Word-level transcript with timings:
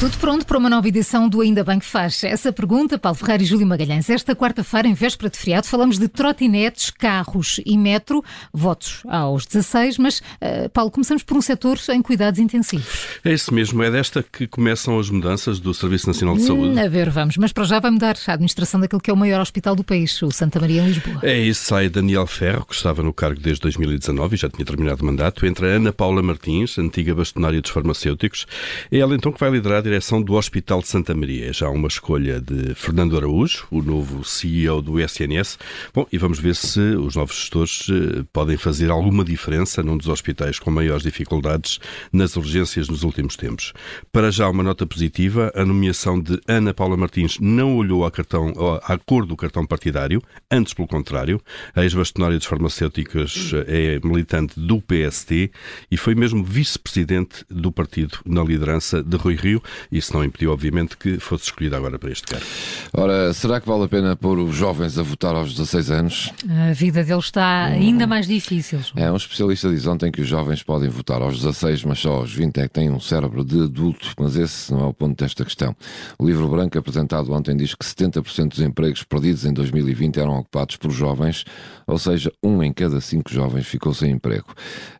Tudo 0.00 0.18
pronto 0.18 0.44
para 0.44 0.58
uma 0.58 0.68
nova 0.68 0.88
edição 0.88 1.28
do 1.28 1.40
Ainda 1.40 1.62
Bem 1.62 1.78
que 1.78 1.86
Faz. 1.86 2.24
Essa 2.24 2.52
pergunta, 2.52 2.98
Paulo 2.98 3.16
Ferreira 3.16 3.42
e 3.44 3.46
Júlio 3.46 3.66
Magalhães. 3.66 4.10
Esta 4.10 4.34
quarta-feira, 4.34 4.88
em 4.88 4.92
véspera 4.92 5.30
de 5.30 5.38
feriado, 5.38 5.68
falamos 5.68 5.98
de 5.98 6.08
trotinetes, 6.08 6.90
carros 6.90 7.60
e 7.64 7.78
metro. 7.78 8.22
Votos 8.52 9.02
aos 9.08 9.46
16, 9.46 9.98
mas, 9.98 10.18
uh, 10.18 10.68
Paulo, 10.72 10.90
começamos 10.90 11.22
por 11.22 11.36
um 11.36 11.40
setor 11.40 11.78
em 11.90 12.02
cuidados 12.02 12.40
intensivos. 12.40 13.20
É 13.24 13.32
isso 13.32 13.54
mesmo, 13.54 13.82
é 13.82 13.90
desta 13.90 14.22
que 14.22 14.48
começam 14.48 14.98
as 14.98 15.08
mudanças 15.08 15.60
do 15.60 15.72
Serviço 15.72 16.08
Nacional 16.08 16.36
de 16.36 16.42
Saúde. 16.42 16.76
Hum, 16.76 16.84
a 16.84 16.88
ver, 16.88 17.08
vamos, 17.08 17.36
mas 17.36 17.52
para 17.52 17.64
já 17.64 17.78
vai 17.78 17.92
mudar 17.92 18.16
a 18.26 18.32
administração 18.32 18.80
daquele 18.80 19.00
que 19.00 19.10
é 19.10 19.14
o 19.14 19.16
maior 19.16 19.40
hospital 19.40 19.76
do 19.76 19.84
país, 19.84 20.20
o 20.22 20.30
Santa 20.32 20.58
Maria 20.58 20.82
em 20.82 20.88
Lisboa. 20.88 21.20
É 21.22 21.38
isso, 21.38 21.64
sai 21.64 21.88
Daniel 21.88 22.26
Ferro, 22.26 22.66
que 22.66 22.74
estava 22.74 23.02
no 23.02 23.12
cargo 23.12 23.40
desde 23.40 23.62
2019 23.62 24.34
e 24.34 24.38
já 24.38 24.50
tinha 24.50 24.66
terminado 24.66 25.02
o 25.02 25.06
mandato, 25.06 25.46
entra 25.46 25.68
Ana 25.68 25.92
Paula 25.92 26.20
Martins, 26.20 26.78
antiga 26.78 27.14
bastonária 27.14 27.62
dos 27.62 27.70
farmacêuticos. 27.70 28.44
É 28.90 28.98
ela 28.98 29.14
então 29.14 29.32
que 29.32 29.38
vai 29.38 29.50
liderar 29.50 29.83
direção 29.84 30.22
do 30.22 30.32
Hospital 30.32 30.80
de 30.80 30.88
Santa 30.88 31.14
Maria. 31.14 31.52
Já 31.52 31.68
uma 31.68 31.88
escolha 31.88 32.40
de 32.40 32.74
Fernando 32.74 33.18
Araújo, 33.18 33.66
o 33.70 33.82
novo 33.82 34.24
CEO 34.24 34.80
do 34.80 34.98
SNS. 34.98 35.58
Bom, 35.92 36.06
e 36.10 36.16
vamos 36.16 36.38
ver 36.38 36.56
se 36.56 36.80
os 36.80 37.14
novos 37.16 37.36
gestores 37.36 37.86
eh, 37.90 38.24
podem 38.32 38.56
fazer 38.56 38.90
alguma 38.90 39.22
diferença 39.22 39.82
num 39.82 39.98
dos 39.98 40.08
hospitais 40.08 40.58
com 40.58 40.70
maiores 40.70 41.02
dificuldades 41.02 41.78
nas 42.10 42.34
urgências 42.34 42.88
nos 42.88 43.02
últimos 43.02 43.36
tempos. 43.36 43.74
Para 44.10 44.30
já, 44.30 44.48
uma 44.48 44.62
nota 44.62 44.86
positiva: 44.86 45.52
a 45.54 45.66
nomeação 45.66 46.18
de 46.18 46.40
Ana 46.48 46.72
Paula 46.72 46.96
Martins 46.96 47.38
não 47.38 47.76
olhou 47.76 48.06
à, 48.06 48.10
cartão, 48.10 48.54
à 48.82 48.96
cor 48.96 49.26
do 49.26 49.36
cartão 49.36 49.66
partidário, 49.66 50.22
antes 50.50 50.72
pelo 50.72 50.88
contrário. 50.88 51.38
A 51.74 51.82
ex-bastonária 51.82 52.38
dos 52.38 52.46
farmacêuticos 52.46 53.52
eh, 53.68 53.98
é 54.00 54.06
militante 54.06 54.58
do 54.58 54.80
PST 54.80 55.50
e 55.90 55.96
foi 55.98 56.14
mesmo 56.14 56.42
vice-presidente 56.42 57.44
do 57.50 57.70
partido 57.70 58.18
na 58.24 58.42
liderança 58.42 59.02
de 59.02 59.16
Rui 59.18 59.34
Rio. 59.34 59.62
Isso 59.90 60.12
não 60.14 60.24
impediu, 60.24 60.52
obviamente, 60.52 60.96
que 60.96 61.18
fosse 61.18 61.44
escolhida 61.44 61.76
agora 61.76 61.98
para 61.98 62.10
este 62.10 62.26
cargo. 62.26 62.46
Ora, 62.92 63.32
será 63.32 63.60
que 63.60 63.68
vale 63.68 63.84
a 63.84 63.88
pena 63.88 64.16
pôr 64.16 64.38
os 64.38 64.54
jovens 64.54 64.98
a 64.98 65.02
votar 65.02 65.34
aos 65.34 65.52
16 65.54 65.90
anos? 65.90 66.32
A 66.68 66.72
vida 66.72 67.02
deles 67.02 67.24
está 67.24 67.64
ainda 67.64 68.06
mais 68.06 68.26
difícil. 68.26 68.80
É, 68.96 69.10
um 69.10 69.16
especialista 69.16 69.70
diz 69.70 69.86
ontem 69.86 70.10
que 70.10 70.20
os 70.20 70.28
jovens 70.28 70.62
podem 70.62 70.88
votar 70.88 71.22
aos 71.22 71.40
16, 71.40 71.84
mas 71.84 71.98
só 71.98 72.16
aos 72.16 72.32
20 72.32 72.58
é 72.58 72.62
que 72.68 72.74
têm 72.74 72.90
um 72.90 73.00
cérebro 73.00 73.44
de 73.44 73.62
adulto, 73.62 74.12
mas 74.18 74.36
esse 74.36 74.72
não 74.72 74.80
é 74.80 74.86
o 74.86 74.94
ponto 74.94 75.22
desta 75.22 75.44
questão. 75.44 75.74
O 76.18 76.26
livro 76.26 76.48
branco 76.48 76.78
apresentado 76.78 77.32
ontem 77.32 77.56
diz 77.56 77.74
que 77.74 77.84
70% 77.84 78.48
dos 78.48 78.60
empregos 78.60 79.02
perdidos 79.02 79.44
em 79.44 79.52
2020 79.52 80.18
eram 80.18 80.38
ocupados 80.38 80.76
por 80.76 80.90
jovens, 80.90 81.44
ou 81.86 81.98
seja, 81.98 82.32
um 82.42 82.62
em 82.62 82.72
cada 82.72 83.00
cinco 83.00 83.32
jovens 83.32 83.66
ficou 83.66 83.92
sem 83.92 84.12
emprego. 84.12 84.46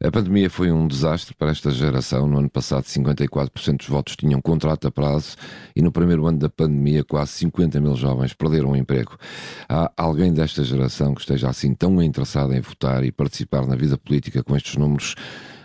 A 0.03 0.11
pandemia 0.11 0.51
foi 0.51 0.71
um 0.71 0.87
desastre 0.87 1.35
para 1.35 1.51
esta 1.51 1.71
geração. 1.71 2.27
No 2.27 2.39
ano 2.39 2.51
passado, 2.51 2.85
54% 2.85 3.79
dos 3.79 3.89
votos 3.89 4.17
tinham 4.17 4.41
contrato 4.65 4.89
a 4.89 4.91
prazo 4.91 5.37
e 5.77 5.83
no 5.83 5.93
primeiro 5.93 6.27
ano 6.27 6.39
da 6.39 6.49
pandemia, 6.49 7.05
quase 7.05 7.33
50 7.33 7.81
mil 7.81 7.95
jovens 7.95 8.33
perderam 8.33 8.71
o 8.71 8.77
emprego. 8.77 9.17
Há 9.69 9.93
alguém 9.97 10.33
desta 10.33 10.65
geração 10.65 11.15
que 11.15 11.21
esteja 11.21 11.51
assim 11.51 11.75
tão 11.75 12.03
interessado 12.03 12.55
em 12.55 12.61
votar 12.61 13.05
e 13.05 13.13
participar 13.13 13.67
na 13.67 13.77
vida 13.77 13.99
política 13.99 14.43
com 14.43 14.57
estes 14.57 14.77
números? 14.77 15.15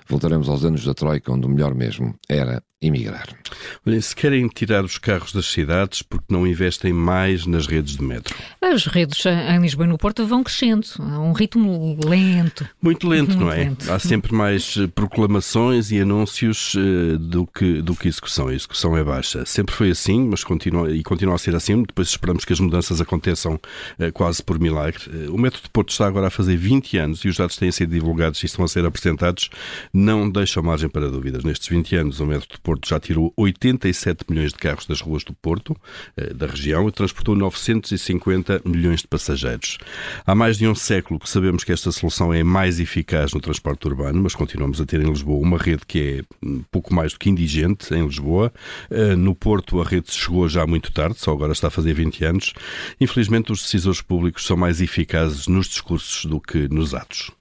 Voltaremos 0.06 0.50
aos 0.50 0.66
anos 0.66 0.83
da 0.83 0.94
Troika, 0.94 1.31
onde 1.31 1.45
o 1.45 1.50
melhor 1.50 1.73
mesmo 1.73 2.14
era 2.28 2.61
emigrar. 2.81 3.27
Olhem, 3.85 3.99
se 3.99 4.16
querem 4.16 4.47
tirar 4.47 4.85
os 4.85 4.97
carros 4.97 5.33
das 5.33 5.47
cidades, 5.47 6.02
porque 6.02 6.25
não 6.30 6.47
investem 6.47 6.94
mais 6.94 7.45
nas 7.45 7.67
redes 7.67 7.97
de 7.97 8.03
metro? 8.03 8.35
As 8.61 8.85
redes 8.85 9.25
em 9.25 9.59
Lisboa 9.59 9.85
e 9.85 9.89
no 9.89 9.97
Porto 9.97 10.25
vão 10.25 10.44
crescendo, 10.44 10.88
a 11.00 11.19
um 11.19 11.33
ritmo 11.33 11.97
lento. 12.05 12.67
Muito 12.81 13.07
lento, 13.07 13.30
Muito 13.30 13.41
não 13.41 13.52
é? 13.52 13.57
Lento. 13.57 13.91
Há 13.91 14.00
sempre 14.00 14.33
mais 14.33 14.77
eh, 14.77 14.88
proclamações 14.88 15.91
e 15.91 16.00
anúncios 16.00 16.75
uh, 16.75 17.17
do, 17.17 17.45
que, 17.45 17.81
do 17.81 17.95
que 17.95 18.07
execução. 18.07 18.47
A 18.47 18.53
execução 18.53 18.96
é 18.96 19.03
baixa. 19.03 19.46
Sempre 19.46 19.75
foi 19.75 19.90
assim, 19.90 20.28
mas 20.28 20.44
continua, 20.44 20.90
e 20.91 21.03
continua 21.03 21.35
a 21.35 21.38
ser 21.38 21.56
assim. 21.56 21.84
Depois 21.84 22.07
esperamos 22.07 22.46
que 22.46 22.53
as 22.53 22.59
mudanças 22.59 23.01
aconteçam 23.01 23.56
uh, 23.56 24.11
quase 24.13 24.41
por 24.41 24.57
milagre. 24.57 25.03
O 25.29 25.38
metro 25.38 25.61
de 25.61 25.69
Porto 25.69 25.90
está 25.90 26.07
agora 26.07 26.28
a 26.28 26.29
fazer 26.29 26.56
20 26.56 26.97
anos 26.97 27.25
e 27.25 27.28
os 27.28 27.35
dados 27.35 27.57
têm 27.57 27.72
sido 27.72 27.91
divulgados 27.91 28.41
e 28.41 28.46
estão 28.46 28.63
a 28.63 28.67
ser 28.67 28.85
apresentados. 28.85 29.50
Não 29.94 30.29
deixam 30.29 30.63
margem 30.63 30.88
para 30.88 31.09
dúvidas. 31.09 31.44
Nestes 31.44 31.67
20 31.67 31.96
anos, 31.97 32.19
o 32.19 32.25
metro 32.25 32.47
de 32.50 32.59
Porto 32.59 32.69
já 32.85 33.00
tirou 33.00 33.34
87 33.38 34.25
milhões 34.30 34.52
de 34.52 34.57
carros 34.57 34.85
das 34.85 35.02
ruas 35.02 35.24
do 35.24 35.34
Porto, 35.34 35.75
eh, 36.18 36.34
da 36.34 36.47
região, 36.47 36.88
e 36.88 36.91
transportou 36.91 37.35
950 37.35 38.62
milhões 38.66 39.02
de 39.02 39.07
passageiros. 39.07 39.78
Há 40.25 40.35
mais 40.35 40.57
de 40.57 40.68
um 40.68 40.75
século 40.75 41.19
que 41.19 41.29
sabemos 41.29 41.63
que 41.63 41.72
esta 41.72 41.91
solução 41.91 42.34
é 42.34 42.44
mais 42.44 42.79
eficaz 42.79 43.34
no 43.34 43.40
transporte 43.40 43.88
urbano, 43.88 44.22
mas 44.22 44.35
continuamos 44.35 44.79
a 44.81 44.85
ter 44.85 45.02
em 45.02 45.09
Lisboa 45.09 45.40
uma 45.40 45.58
rede 45.58 45.84
que 45.88 46.00
é 46.19 46.56
pouco 46.72 46.94
mais 46.94 47.13
do 47.13 47.19
que 47.19 47.29
indigente 47.29 47.94
em 47.94 48.06
Lisboa. 48.06 48.52
Eh, 48.90 49.16
no 49.16 49.35
Porto 49.35 49.81
a 49.81 49.85
rede 49.85 50.12
chegou 50.12 50.47
já 50.47 50.66
muito 50.66 50.91
tarde, 50.91 51.19
só 51.19 51.31
agora 51.31 51.53
está 51.53 51.68
a 51.68 51.72
fazer 51.72 51.94
20 51.94 52.25
anos. 52.25 52.53
Infelizmente 53.00 53.52
os 53.52 53.62
decisores 53.62 54.02
públicos 54.02 54.46
são 54.46 54.58
mais 54.58 54.81
eficazes 54.81 55.47
nos 55.47 55.68
discursos 55.68 56.25
do 56.25 56.40
que 56.40 56.68
nos 56.68 56.94
atos. 56.94 57.31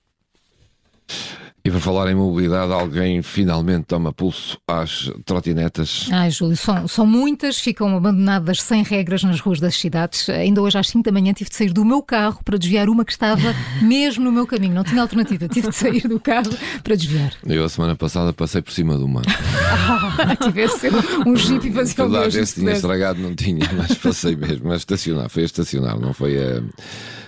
E 1.64 1.70
para 1.70 1.80
falar 1.80 2.10
em 2.10 2.14
mobilidade, 2.14 2.72
alguém 2.72 3.20
finalmente 3.20 3.84
toma 3.86 4.12
pulso 4.12 4.58
às 4.66 5.10
trotinetas. 5.24 6.08
Ai, 6.10 6.30
Júlio, 6.30 6.56
são, 6.56 6.88
são 6.88 7.04
muitas, 7.04 7.58
ficam 7.58 7.96
abandonadas 7.96 8.62
sem 8.62 8.82
regras 8.82 9.22
nas 9.22 9.40
ruas 9.40 9.60
das 9.60 9.74
cidades. 9.76 10.28
Ainda 10.30 10.62
hoje 10.62 10.78
às 10.78 10.88
5 10.88 11.04
da 11.04 11.12
manhã 11.12 11.32
tive 11.32 11.50
de 11.50 11.56
sair 11.56 11.72
do 11.72 11.84
meu 11.84 12.02
carro 12.02 12.40
para 12.44 12.56
desviar 12.56 12.88
uma 12.88 13.04
que 13.04 13.12
estava 13.12 13.54
mesmo 13.82 14.24
no 14.24 14.32
meu 14.32 14.46
caminho. 14.46 14.74
Não 14.74 14.84
tinha 14.84 15.02
alternativa, 15.02 15.48
tive 15.48 15.68
de 15.68 15.76
sair 15.76 16.08
do 16.08 16.18
carro 16.18 16.50
para 16.82 16.94
desviar. 16.94 17.32
Eu 17.44 17.64
a 17.64 17.68
semana 17.68 17.94
passada 17.96 18.32
passei 18.32 18.62
por 18.62 18.72
cima 18.72 18.96
de 18.96 19.04
uma. 19.04 19.22
ah, 19.26 20.36
tivesse 20.36 20.88
um 21.26 21.36
jeep 21.36 21.68
e 21.68 21.72
fazia 21.72 22.06
o 22.06 22.08
mesmo. 22.08 22.46
Se 22.46 22.60
tinha 22.60 22.72
estragado, 22.72 23.20
não 23.20 23.34
tinha, 23.34 23.68
mas 23.76 23.94
passei 23.94 24.36
mesmo. 24.36 24.68
Mas 24.68 24.78
estacionar, 24.78 25.28
foi 25.28 25.42
a 25.42 25.46
estacionar, 25.46 25.98
não 25.98 26.14
foi 26.14 26.38
a. 26.38 26.62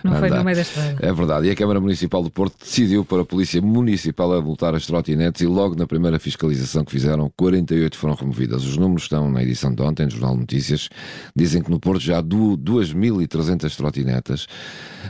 Não 0.02 0.18
foi 0.18 0.30
no 0.30 0.44
meio 0.44 0.56
da 0.56 0.62
estrada. 0.62 0.96
É 1.00 1.12
verdade. 1.12 1.46
E 1.48 1.50
a 1.50 1.54
Câmara 1.54 1.80
Municipal 1.80 2.22
do 2.22 2.30
Porto 2.30 2.54
decidiu 2.60 3.04
para 3.04 3.20
a 3.22 3.24
Polícia 3.24 3.60
Municipal 3.60 4.19
a 4.22 4.40
voltar 4.40 4.74
as 4.74 4.86
trotinetes 4.86 5.42
e 5.42 5.46
logo 5.46 5.74
na 5.74 5.86
primeira 5.86 6.18
fiscalização 6.18 6.84
que 6.84 6.92
fizeram, 6.92 7.30
48 7.36 7.96
foram 7.96 8.14
removidas. 8.14 8.64
Os 8.64 8.76
números 8.76 9.04
estão 9.04 9.30
na 9.30 9.42
edição 9.42 9.74
de 9.74 9.82
ontem, 9.82 10.04
no 10.04 10.10
Jornal 10.10 10.34
de 10.34 10.40
Notícias. 10.40 10.88
Dizem 11.34 11.62
que 11.62 11.70
no 11.70 11.80
Porto 11.80 12.00
já 12.00 12.18
há 12.18 12.22
2.300 12.22 13.76
trotinetas. 13.76 14.46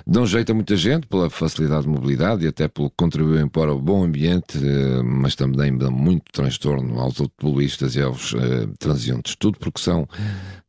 Dão 0.06 0.26
jeito 0.26 0.52
a 0.52 0.54
muita 0.54 0.76
gente 0.76 1.06
pela 1.06 1.28
facilidade 1.28 1.82
de 1.82 1.88
mobilidade 1.88 2.44
e 2.44 2.48
até 2.48 2.68
pelo 2.68 2.88
que 2.90 2.96
contribuem 2.96 3.48
para 3.48 3.74
o 3.74 3.80
bom 3.80 4.04
ambiente, 4.04 4.58
eh, 4.58 5.02
mas 5.02 5.34
também 5.34 5.76
dão 5.76 5.90
muito 5.90 6.24
transtorno 6.32 6.98
aos 6.98 7.20
automobilistas 7.20 7.96
e 7.96 8.02
aos 8.02 8.32
uh, 8.32 8.38
transeuntes. 8.78 9.34
Tudo 9.36 9.58
porque 9.58 9.80
são 9.80 10.08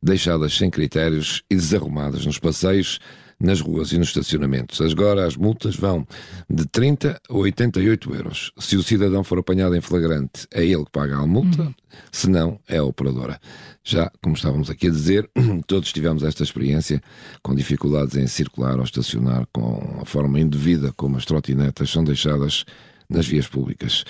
deixadas 0.02 0.56
sem 0.56 0.70
critérios 0.70 1.42
e 1.50 1.54
desarrumadas 1.54 2.26
nos 2.26 2.38
passeios 2.38 2.98
nas 3.42 3.60
ruas 3.60 3.92
e 3.92 3.98
nos 3.98 4.08
estacionamentos. 4.08 4.80
Agora 4.80 5.26
as 5.26 5.36
multas 5.36 5.74
vão 5.76 6.06
de 6.48 6.64
30 6.66 7.20
a 7.28 7.34
88 7.34 8.14
euros. 8.14 8.52
Se 8.58 8.76
o 8.76 8.82
cidadão 8.82 9.24
for 9.24 9.38
apanhado 9.38 9.74
em 9.74 9.80
flagrante, 9.80 10.46
é 10.52 10.64
ele 10.64 10.84
que 10.84 10.90
paga 10.92 11.16
a 11.16 11.26
multa, 11.26 11.62
uhum. 11.62 11.74
se 12.10 12.30
não, 12.30 12.60
é 12.68 12.78
a 12.78 12.84
operadora. 12.84 13.40
Já, 13.84 14.10
como 14.22 14.36
estávamos 14.36 14.70
aqui 14.70 14.86
a 14.86 14.90
dizer, 14.90 15.28
todos 15.66 15.92
tivemos 15.92 16.22
esta 16.22 16.44
experiência 16.44 17.02
com 17.42 17.54
dificuldades 17.54 18.16
em 18.16 18.26
circular 18.28 18.78
ou 18.78 18.84
estacionar 18.84 19.46
com 19.52 19.98
a 20.00 20.04
forma 20.04 20.38
indevida 20.38 20.92
como 20.96 21.16
as 21.16 21.24
trotinetas 21.24 21.90
são 21.90 22.04
deixadas 22.04 22.64
nas 23.10 23.26
vias 23.26 23.48
públicas. 23.48 24.04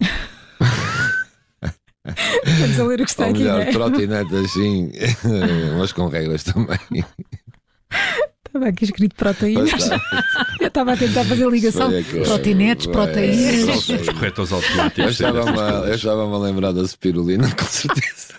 Vamos 2.04 2.80
a 2.80 2.84
ler 2.84 3.00
o 3.00 3.04
que 3.04 3.10
está 3.10 3.26
Ou 3.26 3.32
melhor, 3.32 3.60
aqui. 3.60 3.72
Melhor, 3.72 3.90
trotinetas 3.90 4.50
sim, 4.50 4.90
mas 5.78 5.92
com 5.92 6.08
regras 6.08 6.42
também. 6.42 6.78
Estava 8.52 8.68
aqui 8.68 8.84
escrito 8.84 9.14
proteínas. 9.16 9.90
Eu 10.60 10.68
estava 10.68 10.92
a 10.92 10.96
tentar 10.96 11.24
fazer 11.24 11.48
ligação. 11.48 11.90
Trotinetes, 12.22 12.86
proteínas. 12.86 13.88
Os 13.88 14.08
corretores 14.10 14.52
automáticos. 14.52 15.20
Eu 15.20 15.94
estava-me 15.94 16.34
a 16.34 16.38
lembrar 16.38 16.72
da 16.72 16.86
spirulina, 16.86 17.50
com 17.50 17.64
certeza. 17.64 18.34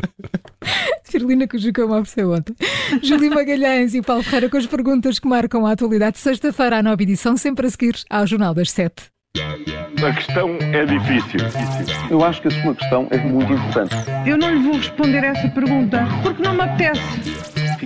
Spirulina 1.06 1.46
que 1.46 1.56
o 1.56 1.58
Jucão 1.58 1.88
me 1.88 1.94
ofereceu 1.94 2.32
ontem. 2.32 2.54
Júlio 3.02 3.34
Magalhães 3.34 3.94
e 3.94 4.00
Paulo 4.00 4.22
Ferreira 4.22 4.48
com 4.48 4.56
as 4.56 4.66
perguntas 4.66 5.18
que 5.18 5.28
marcam 5.28 5.66
a 5.66 5.72
atualidade. 5.72 6.18
Sexta-feira, 6.18 6.78
à 6.78 6.82
nova 6.82 7.02
edição, 7.02 7.36
sempre 7.36 7.66
a 7.66 7.70
seguir 7.70 7.96
ao 8.08 8.26
Jornal 8.26 8.54
das 8.54 8.70
Sete. 8.70 9.10
A 9.36 10.12
questão 10.14 10.56
é 10.60 10.86
difícil. 10.86 11.40
Eu 12.10 12.24
acho 12.24 12.40
que 12.40 12.48
a 12.48 12.62
sua 12.62 12.74
questão 12.74 13.06
é 13.10 13.18
muito 13.18 13.52
importante. 13.52 13.94
Eu 14.26 14.38
não 14.38 14.54
lhe 14.54 14.62
vou 14.62 14.76
responder 14.76 15.22
essa 15.22 15.48
pergunta 15.48 16.06
porque 16.22 16.42
não 16.42 16.54
me 16.54 16.62
apetece. 16.62 17.49